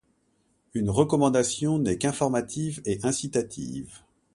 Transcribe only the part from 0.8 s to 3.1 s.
recommandation n'est qu’informative et